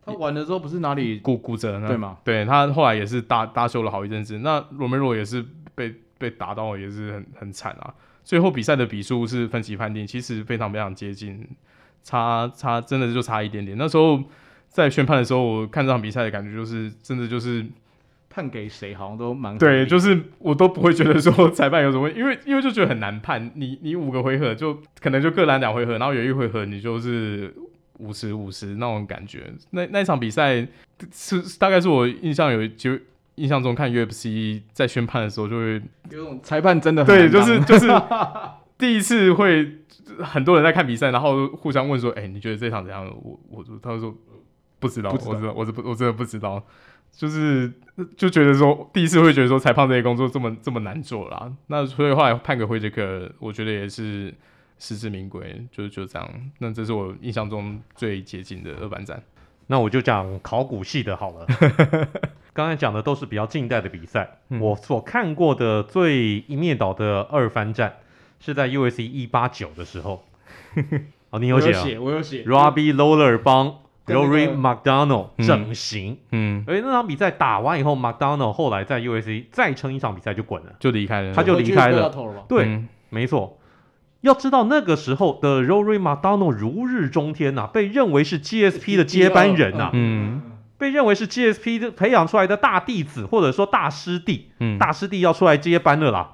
[0.00, 1.88] 他玩的时候不是哪里骨骨折呢？
[1.88, 2.18] 对吗？
[2.22, 4.38] 对，他后来也是大大休了好一阵子。
[4.38, 7.92] 那罗梅罗也是被被打到也是很很惨啊！
[8.22, 11.44] 最后比赛的比数是分析判定，其实非常非常接近，
[12.04, 13.76] 差差真的就差一点点。
[13.76, 14.22] 那时候
[14.68, 17.66] 在宣判的时候，我看这场比赛的感觉就是真的就是。
[18.30, 23.50] 判给谁好像都蛮对，就是我都不会觉得说裁判有什么，因为因为就觉得很难判。
[23.56, 27.52] 你你五个回合就可能就各拦两回合，然后有一回合你就是
[27.98, 29.52] 五十五十那种感觉。
[29.70, 30.64] 那那一场比赛
[31.12, 32.96] 是大概是我印象有就
[33.34, 37.88] 印象中看 UFC 在宣判的时候就会有种裁判真的很对，就是就是
[38.78, 39.78] 第一次会
[40.22, 44.14] 很多人在看比赛，然后互相问说：“哎、欸，你觉得这场怎样？”我我他说
[44.78, 46.62] 不知道，不知道我知道我是不我真的不知道。
[47.12, 47.70] 就是
[48.16, 51.52] 就觉得说，第一次会觉得说裁判这些工作这么这么难做啦。
[51.66, 54.32] 那所以后来判给惠杰克，我觉得也是
[54.78, 56.30] 实至名归，就就这样。
[56.58, 59.22] 那这是我印象中最接近的二番战。
[59.66, 61.46] 那我就讲考古系的好了。
[62.54, 67.96] 刚才讲的都是比较近代的比赛，嗯、我所看过的最一面倒的二番战
[68.40, 70.24] 是在 U S C 一八九的时候。
[71.30, 72.00] 哦，你有写啊？
[72.00, 72.44] 我有写。
[72.44, 73.80] Robbie Lawler 帮。
[74.14, 82.12] Rory MacDonald 整形，嗯，而那场比赛打完以后，MacDonald 后来在 UFC 再撑一场比赛就滚了，就离开了，他就离开了。
[82.48, 83.58] 对，嗯、没错。
[84.22, 90.42] 要知道那个时候的 Rory MacDonald 如日中天呐、啊，被认为是 GSP 的接班人呐、啊，嗯，
[90.76, 96.32] 被认为是 GSP 的培养出来的大弟子或者说大师弟，嗯，大师弟要出来接班了啦。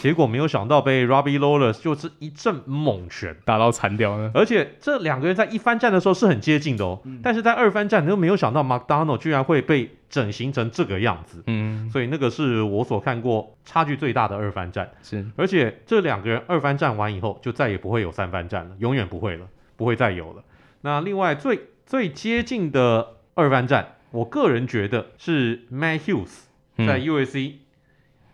[0.00, 3.36] 结果没有想到被 Robbie Lawler 就是一阵猛拳。
[3.44, 20.42] 打到残掉了，而且这两个人在一番战的时候是很接近的哦，嗯、但是在二番战你都没有想到 MacDonald 居然会被整形成这个样子，嗯，所以那个是我所看过差距最大的二番战，是，而且这两个人二番战完以后就再也不会有三番战了，永远不会了，不会再有了。
[20.82, 26.44] 那另外最最接近的二番战，我个人觉得是 Matt Hughes
[26.76, 27.58] 在 u s c、嗯。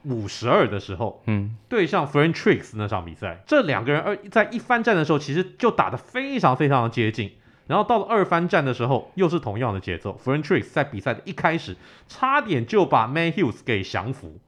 [0.04, 7.32] 五十二的时候，嗯，对上 Friendtricks 那场比赛，这两个人二在一番战的时候，其实就打得非常非常的接近。
[7.66, 10.20] 然后到了二番战的时候，又是同样的节奏。
[10.22, 11.74] Friendtricks 在比赛的一开始，
[12.06, 14.38] 差点就把 Matt Hughes 给降服。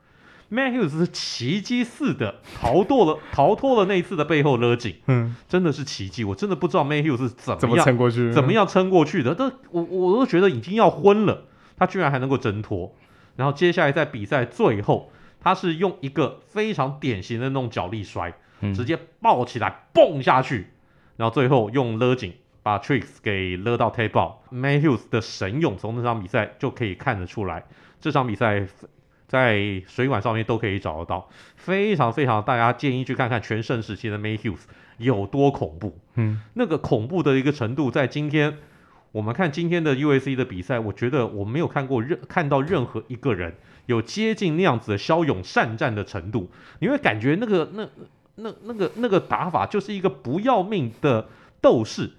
[0.51, 6.25] Matt Hughes 是奇迹似的逃脱了， 逃脱了那一次的背后勒紧，嗯，真的是奇迹。
[6.25, 9.35] 我真的不知道 Matt Hughes 是怎么样怎么撑过去，怎么样撑过去的。
[9.35, 11.45] 都我我都觉得已经要昏了，
[11.79, 12.95] 他居然还能够挣脱。
[13.37, 15.11] 然后接下来在比赛最后。
[15.47, 20.67] 他是用一个非常典型的那种脚力摔，嗯、直接抱起来蹦下去，
[21.17, 24.53] 然后最后用勒紧把 Tricks 给勒到 tap out。
[24.53, 27.63] Matt Hughes 的神勇从那场比赛就可以看得出来，
[28.01, 28.67] 这场比赛
[29.29, 34.65] 在水管上面都可以找得到，非常非常大家建议去看看全盛时期的 Hughes
[34.99, 35.97] 有多恐怖。
[36.17, 38.59] 嗯，那个恐怖的一个程度，在今天
[39.13, 43.55] 我们看今天的 USC 的比赛，我觉得我没有看过任看到任何一个人。
[43.87, 47.89] 有接近那样子的骁勇善战的程度，你会感觉那个那
[48.37, 51.27] 那那个那个打法就是一个不要命的
[51.61, 52.11] 斗士。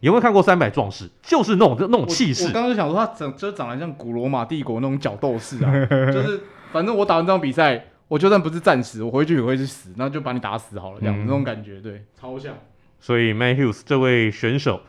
[0.00, 1.08] 有没有看过三百壮士？
[1.22, 2.46] 就是那种那种气势。
[2.46, 5.72] 我刚刚就想说他长就长得像古罗马帝国那种角斗士啊，
[6.12, 12.54] 就是反正我打完这场比赛，我就算不是战死，我回去也会去死，那就把你打死好了，这样、嗯、那种感觉，对，超像。
[13.00, 14.82] 所以 Matt Hughes 这位选手，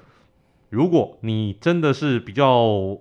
[0.69, 2.45] 如果你真的是比较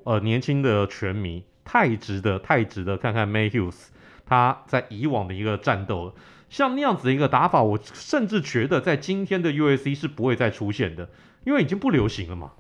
[0.05, 1.43] 呃年轻的拳迷。
[1.65, 3.87] 太值得，太值得看看 Matt Hughes
[4.27, 6.15] 他在以往的一个战斗了，
[6.49, 11.09] 像那样子的一个打法，我甚至觉得在今天的 UAC 是不会再出现的，
[11.45, 12.53] 因为已经不流行了嘛。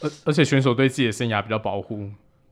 [0.00, 2.10] 而而且选手对自己的生涯比较保护，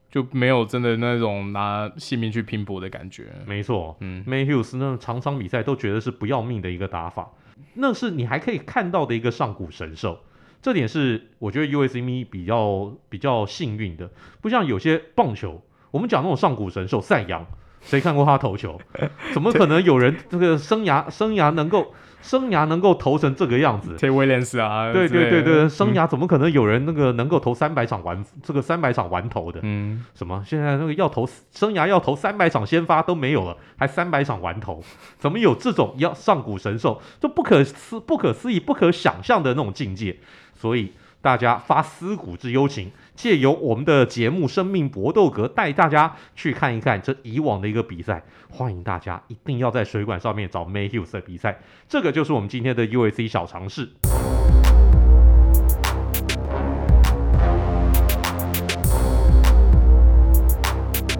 [0.09, 3.27] 就没有真的那种拿性命去拼搏的感觉。
[3.47, 7.33] 没错，嗯，Matt Hughes 那种场场比赛都觉得是不要命的一个打法，
[7.75, 10.21] 那是你还可以看到的一个上古神兽。
[10.63, 15.63] 这点是我觉得 UFC 比较比较幸运的，不像有些棒球。
[15.91, 17.45] 我们讲那种上古神兽赛扬，
[17.81, 18.81] 谁看过他投球？
[19.33, 23.97] 怎么可能有人这个生涯生涯能够生涯能够投成这个样子？
[23.97, 29.59] 铁威廉斯啊，对对对对，生涯嗯、怎么可能有人那个能够投三百场完这个三百场完投的？
[29.63, 34.83] 嗯，什么现在那个要投生涯要投三百场先发都没有了，还三百场完投？
[35.19, 37.01] 怎么有这种要上古神兽？
[37.21, 40.19] 就不可思不可思议、不可想象的那种境界，
[40.55, 40.93] 所以。
[41.23, 48.23] 大家发思古之幽情，借由我们的节目《生命搏斗格》带大家去看一看这以往的一个比赛。
[48.51, 53.91] 欢迎大家一定要在水管上面找 May Hughes 的比赛，这个就是我们今天的 UFC 小尝试。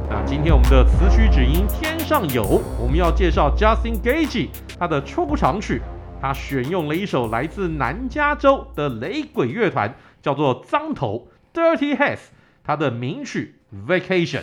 [0.09, 5.83] 那今天我们的词曲只因天上有，我们要介绍 Justin Gage 他的出场曲。
[6.21, 12.19] 他选用了一首来自南加州的雷鬼乐团，叫做脏头 Dirty Heads，
[12.63, 13.55] 他的名曲
[13.89, 14.43] Vacation。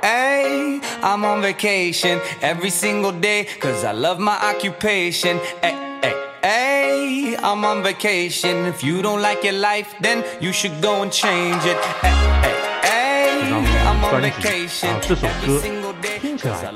[0.00, 5.38] Hey, I'm on vacation every single day, cause I love my occupation.
[5.62, 8.66] Hey, hey, hey, I'm on vacation.
[8.66, 11.76] If you don't like your life, then you should go and change it.
[12.02, 12.12] Hey,
[12.82, 13.52] hey, hey,
[13.86, 15.60] I'm on vacation 啊，这首歌
[16.20, 16.70] 听起来，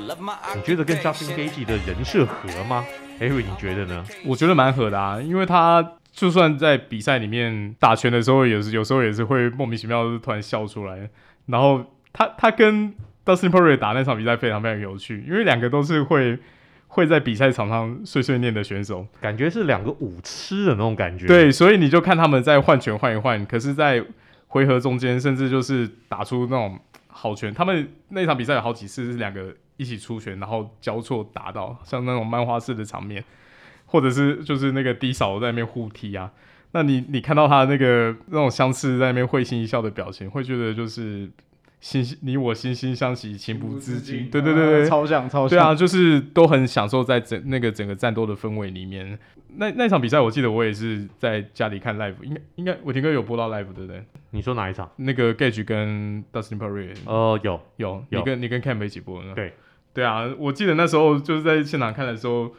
[0.55, 2.85] 你觉得跟 Justin Gaethje 的人设合吗
[3.19, 4.05] ？Avery，你觉得呢？
[4.25, 11.09] 我觉得蛮合的啊，因为他就算在比赛里面打拳的时候，也是有时候也是会莫名其妙的突然笑出来。
[11.47, 12.93] 然后他他跟
[13.25, 16.39] Dustin Poirier 打那场比赛非常非常有趣，因为两个都是会
[16.87, 21.27] 会在比赛场上碎碎念的选手，感觉是两个舞痴的那种感觉。
[21.27, 24.03] 对，所以你就看他们在换拳换一换，可是，在
[24.47, 27.53] 回合中间，甚至就是打出那种好拳。
[27.53, 29.55] 他们那场比赛有好几次是两个。
[29.79, 33.23] 一起出拳，然后交错打到，像那种漫画式的场面，
[33.85, 36.29] 或者是就是那个低扫在那边互踢啊。
[36.73, 41.27] 那你你看到他那个那种相似在那边会心一笑的表情，会觉得就是
[41.79, 44.29] 心你我惺惺相惜，情不自禁。
[44.29, 45.49] 对对对对，超像超像。
[45.49, 49.17] 对啊，就是都很享受在整那个整个战斗的氛围里面。
[49.55, 54.03] 那那场比赛，我记得我也是在家里看 live，应该应该我听歌有播到 live 对不对？
[54.29, 54.87] 你说哪一场？
[54.97, 57.31] 那个 Gaethje 跟 Dustin p e r r y 哦。
[57.31, 59.33] 呃，有有，有你跟你跟 Cam 一起播的。
[59.33, 59.53] 对。
[59.99, 62.49] 对啊，我记得那时候就是在现场看的时候，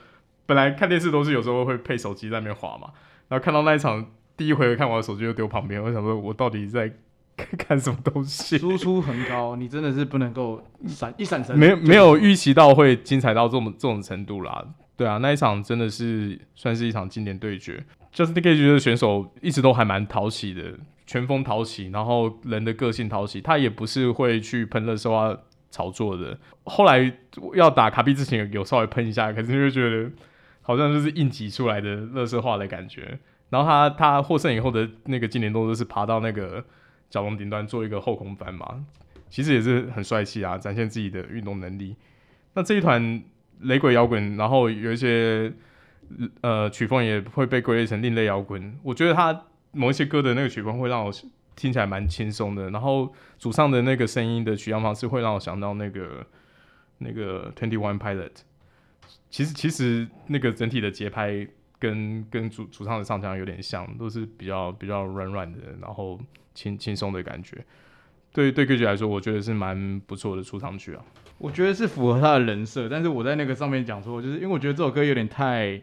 [0.45, 2.89] 本来看电视都是有时候会配手机在那边滑嘛，
[3.29, 4.05] 然后看到那一场
[4.37, 6.93] 第一回合看我的手机就丢旁边，我想说我到底在
[7.57, 8.59] 看什么东西？
[8.59, 14.63] 输出很高，你真的是不能够闪一闪神，没没有预期到会精彩到这么这种程度啦。
[14.99, 17.83] 对啊，那一场真的是算是一场经典对决。
[18.13, 20.75] Gaethje 的选手一直都还蛮讨喜的，
[21.07, 25.35] 拳风讨喜，然后人的个性讨喜，他也不是会去喷热搜啊。
[25.71, 27.13] 炒作的，后来
[27.55, 30.11] 要打卡比之前有稍微喷一下，可是就觉得
[30.63, 33.19] 好像就是硬挤出来的垃圾话的感觉。
[33.51, 36.65] 然后他他获胜以后的那个经典动作是爬到那个
[37.09, 38.85] 角龙顶端做一个后空翻嘛，
[39.29, 41.97] 其实也是很帅气啊，展现自己的运动能力。
[42.55, 43.23] 那这一团
[43.61, 45.53] 雷鬼摇滚，然后有一些
[46.41, 48.77] 呃曲风也会被归类成另类摇滚。
[48.83, 51.13] 我觉得他某一些歌的那个曲风会让我
[51.61, 56.27] 听起来蛮轻松的，然后主唱的那个声音的取样方式会让我想到那个
[56.97, 58.31] 那个 Twenty One Pilot。
[59.29, 61.47] 其实其实那个整体的节拍
[61.79, 66.19] 跟跟主主唱的唱腔有点像，都是比较比较软软的，然后
[66.55, 67.63] 轻轻松的感觉。
[68.33, 71.05] 对对，歌曲来说，我觉得是蛮不错的出场曲啊。
[71.37, 75.79] 我觉得是符合他的人设，但是我在那个上面讲说，就是因为我觉得这首歌有点太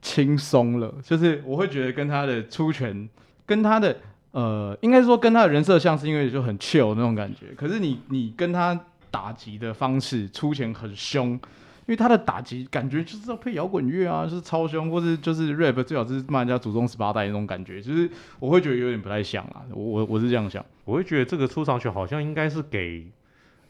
[0.00, 3.08] 轻松了，就是我会觉得跟他的出拳，
[3.44, 3.96] 跟他的
[4.32, 7.46] 呃，应该说跟他的人设像是因为就很 chill 那种感觉。
[7.56, 8.78] 可是你你跟他
[9.10, 18.08] 打击的方式出拳很凶，因为他的打击感觉就是要配摇滚乐啊，就是超凶，或是就是 rap 最好是骂人家祖宗十八代那种感觉，就是
[18.38, 19.62] 我会觉得有点不太像啊。
[19.72, 20.64] 我我我是这样想。
[20.84, 23.04] 我会觉得这个出场曲好像应该是给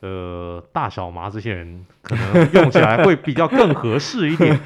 [0.01, 4.61] 呃大小麻这些人 可能用起来会比较更合适一点，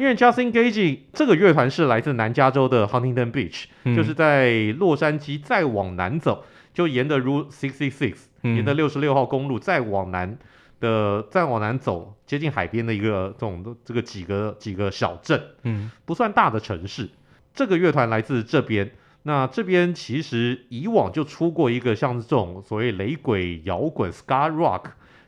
[0.00, 6.42] 因为 Justin Gage 这个乐团是来自南加州的 Huntington Beach，、嗯、就是在洛杉矶再往南走，
[6.72, 10.38] 就沿着 Route 66，、嗯、沿着六十六号公路再往南
[10.80, 17.10] 的再往南走，接近海边的一个这种这个几个几个小镇，嗯，不算大的城市。
[17.52, 18.90] 这个乐团来自这边。
[19.24, 24.84] 那这边其实以往就出过一个像是这种所谓雷鬼摇滚 ska rock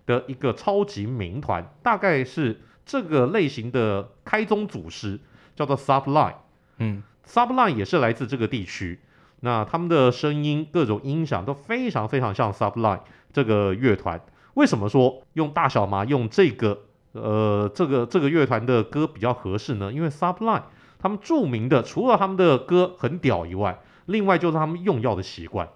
[0.07, 2.59] 的一个超级名团，大概是
[2.93, 5.19] 这个类型的开宗祖师，
[5.57, 6.35] 叫做 Subline，。
[6.77, 9.01] 嗯，Subline 也是来自这个地区。
[9.41, 13.01] 那他们的声音、各种音响都非常非常像 Subline
[13.33, 14.21] 这个乐团。
[14.53, 16.83] 为什么说用大小麻用这个
[17.13, 19.91] 呃这个这个乐团的歌比较合适呢？
[19.91, 20.65] 因为 Subline
[20.99, 25.67] 他们著名的，除了他们的歌很屌以外，另外就是他们用药的习惯。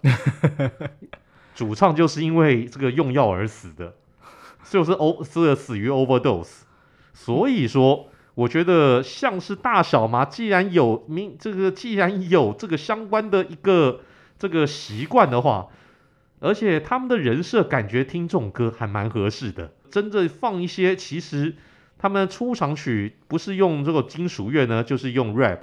[1.56, 3.94] 主唱就是因为这个用药而死的，
[4.68, 6.65] 就是欧是死于 overdose。
[7.16, 14.02] 所以说，我觉得像是大小麻，既然有明这个，既然有这个相关的一个
[14.38, 15.68] 这个习惯的话，
[16.40, 19.72] 而且他们的人设感觉听这种歌还蛮合适的。
[19.90, 21.54] 真正放一些其实。
[21.98, 25.60] 他们出场曲不是用这个金属乐呢，就是用 rap。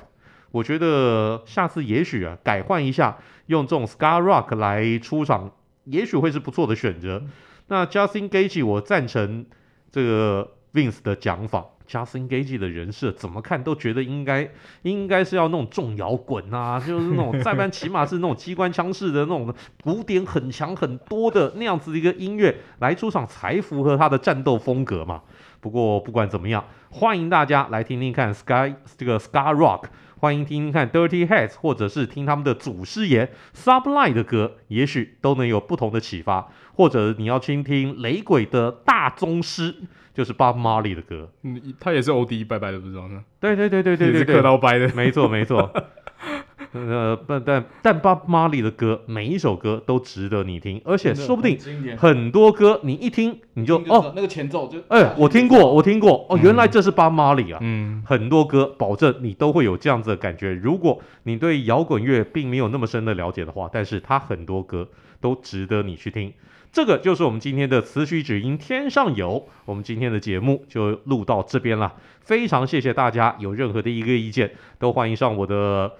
[0.49, 5.51] 我觉得下次也许啊，改换一下，用这种 ska rock 来出场，
[5.83, 7.23] 也许会是不错的选择。
[7.67, 9.45] 那 Justin Gage，我赞成
[9.91, 11.65] 这个 Vince 的讲法。
[11.85, 14.49] ，Justin Gage 的人设怎么看都觉得应该
[14.83, 19.53] 应该是要那种重摇滚啊，就是那种再不然起码是那种机关枪式的那种
[19.83, 25.21] 鼓点很强很多的那样子的一个音乐来出场，才符合他的战斗风格嘛。
[25.59, 29.83] 不过不管怎么样，欢迎大家来听听看 Sky 这个 Sky Rock，
[30.19, 36.49] 欢迎听听看 Dirty Heads，或者是听他们的祖师爷 Sublime 的歌，也许都能有不同的启发。
[36.75, 39.75] 或者你要听听雷鬼的大宗师，
[40.13, 43.23] 就是 Bob Marley 的歌，嗯，他也是 OD 拜拜的，不知道呢？
[43.39, 45.71] 对对对对对对，也是刻刀掰的，没错没错。
[46.73, 51.55] 呃，但但但 Bob Marley 的歌，每一首歌都值得你听，而且说不定
[51.97, 56.25] 很多歌你一听你就，就哦，那个前奏就哎、欸，我听过，我听过。
[56.29, 60.51] 哦，原来这是 Bob Marley 啊，嗯，很多歌保证你都会有这样子的感觉。
[60.51, 64.87] 如果你对摇滚乐并没有那么深的了解的话，但是他很多歌
[65.21, 66.33] 都值得你去听。
[66.73, 71.93] 这个就是我们今天的词曲只应天上有，我们今天的节目就录到这边了。
[72.19, 75.93] 非常谢谢大家，有任何的一个意见都欢迎上我的。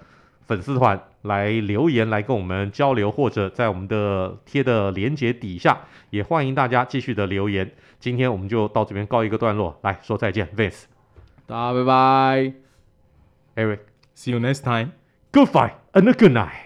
[0.46, 7.72] 粉丝团来留言，来跟我们交流，或者在我们的贴的链接底下，也欢迎大家继续的留言。
[7.98, 10.82] 今天我们就到这边告一个段落，来说再见，Vince，
[11.46, 12.52] 大家拜拜
[13.56, 16.63] ，Eric，See you next time，goodbye and a good night。